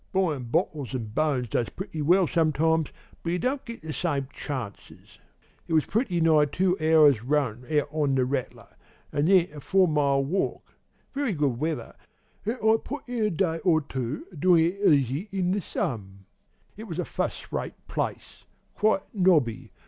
[0.13, 2.89] Buyin' bottles an' bones does pretty well sometimes,
[3.21, 5.19] but you don't get the same chances.
[5.67, 8.65] It was very nigh two hours' run out on the rattler,
[9.13, 10.73] an' then a four mile walk;
[11.13, 11.93] very good weather,
[12.47, 16.25] an' I put in a day or two doin' it easy in the sun.'
[16.75, 19.71] "'It was a furst rate place quite nobby.